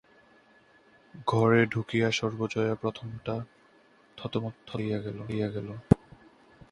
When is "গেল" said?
5.55-5.69